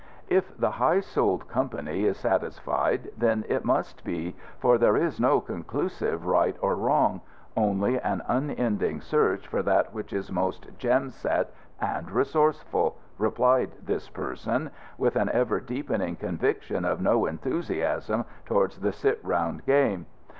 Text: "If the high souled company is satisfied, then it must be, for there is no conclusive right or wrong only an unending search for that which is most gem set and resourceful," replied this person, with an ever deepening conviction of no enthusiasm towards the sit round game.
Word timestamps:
"If 0.29 0.57
the 0.57 0.71
high 0.71 0.99
souled 0.99 1.47
company 1.47 2.05
is 2.05 2.17
satisfied, 2.17 3.09
then 3.19 3.45
it 3.47 3.63
must 3.63 4.03
be, 4.03 4.35
for 4.57 4.79
there 4.79 4.97
is 4.97 5.19
no 5.19 5.39
conclusive 5.39 6.25
right 6.25 6.57
or 6.59 6.75
wrong 6.75 7.21
only 7.55 7.99
an 7.99 8.23
unending 8.27 8.99
search 9.01 9.47
for 9.47 9.61
that 9.61 9.93
which 9.93 10.11
is 10.11 10.31
most 10.31 10.65
gem 10.79 11.11
set 11.11 11.53
and 11.79 12.09
resourceful," 12.09 12.97
replied 13.19 13.73
this 13.83 14.09
person, 14.09 14.71
with 14.97 15.15
an 15.15 15.29
ever 15.33 15.59
deepening 15.59 16.15
conviction 16.15 16.83
of 16.83 16.99
no 16.99 17.27
enthusiasm 17.27 18.25
towards 18.47 18.79
the 18.79 18.91
sit 18.93 19.19
round 19.21 19.67
game. 19.67 20.07